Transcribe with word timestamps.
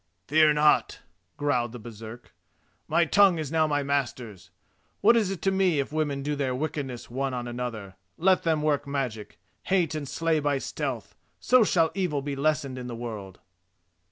"Fear 0.27 0.53
not," 0.53 1.01
growled 1.37 1.73
the 1.73 1.79
Baresark, 1.79 2.33
"my 2.87 3.05
tongue 3.05 3.37
is 3.37 3.51
now 3.51 3.67
my 3.67 3.83
master's. 3.83 4.49
What 5.01 5.15
is 5.15 5.29
it 5.29 5.43
to 5.43 5.51
me 5.51 5.79
if 5.79 5.93
women 5.93 6.23
do 6.23 6.35
their 6.35 6.55
wickedness 6.55 7.11
one 7.11 7.35
on 7.35 7.47
another? 7.47 7.97
Let 8.17 8.41
them 8.41 8.63
work 8.63 8.87
magic, 8.87 9.37
hate 9.65 9.93
and 9.93 10.07
slay 10.09 10.39
by 10.39 10.57
stealth, 10.57 11.13
so 11.39 11.63
shall 11.63 11.91
evil 11.93 12.23
be 12.23 12.35
lessened 12.35 12.79
in 12.79 12.87
the 12.87 12.95
world." 12.95 13.41